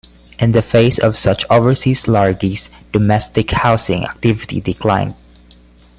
In 0.39 0.51
the 0.51 0.63
face 0.63 0.97
of 0.97 1.15
such 1.15 1.45
overseas 1.51 2.07
largesse, 2.07 2.71
domestic 2.91 3.51
housing 3.51 4.03
activity 4.03 4.59
declined. 4.59 5.13